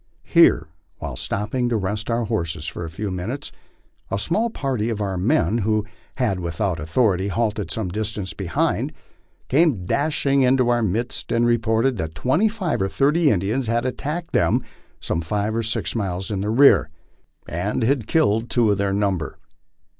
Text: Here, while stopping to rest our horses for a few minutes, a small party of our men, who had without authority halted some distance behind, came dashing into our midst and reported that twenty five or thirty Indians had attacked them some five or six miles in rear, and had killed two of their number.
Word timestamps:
Here, 0.23 0.65
while 0.97 1.15
stopping 1.15 1.69
to 1.69 1.77
rest 1.77 2.09
our 2.09 2.25
horses 2.25 2.65
for 2.65 2.83
a 2.83 2.89
few 2.89 3.11
minutes, 3.11 3.51
a 4.09 4.17
small 4.17 4.49
party 4.49 4.89
of 4.89 4.99
our 4.99 5.15
men, 5.15 5.59
who 5.59 5.85
had 6.15 6.39
without 6.39 6.79
authority 6.79 7.27
halted 7.27 7.69
some 7.69 7.89
distance 7.89 8.33
behind, 8.33 8.93
came 9.47 9.85
dashing 9.85 10.41
into 10.41 10.69
our 10.69 10.81
midst 10.81 11.31
and 11.31 11.45
reported 11.45 11.97
that 11.97 12.15
twenty 12.15 12.49
five 12.49 12.81
or 12.81 12.89
thirty 12.89 13.29
Indians 13.29 13.67
had 13.67 13.85
attacked 13.85 14.31
them 14.33 14.63
some 14.99 15.21
five 15.21 15.53
or 15.55 15.61
six 15.61 15.93
miles 15.93 16.31
in 16.31 16.41
rear, 16.41 16.89
and 17.47 17.83
had 17.83 18.07
killed 18.07 18.49
two 18.49 18.71
of 18.71 18.79
their 18.79 18.93
number. 18.93 19.37